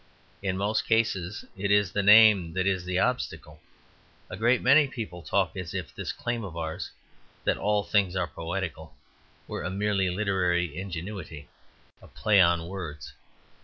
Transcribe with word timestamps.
In 0.41 0.57
most 0.57 0.87
cases 0.87 1.45
it 1.55 1.69
is 1.69 1.91
the 1.91 2.01
name 2.01 2.53
that 2.53 2.65
is 2.65 2.85
the 2.85 2.97
obstacle. 2.97 3.61
A 4.31 4.35
great 4.35 4.59
many 4.63 4.87
people 4.87 5.21
talk 5.21 5.55
as 5.55 5.75
if 5.75 5.93
this 5.93 6.11
claim 6.11 6.43
of 6.43 6.57
ours, 6.57 6.89
that 7.43 7.55
all 7.59 7.83
things 7.83 8.15
are 8.15 8.25
poetical, 8.25 8.95
were 9.47 9.61
a 9.61 9.69
mere 9.69 9.93
literary 9.93 10.75
ingenuity, 10.75 11.49
a 12.01 12.07
play 12.07 12.41
on 12.41 12.67
words. 12.67 13.13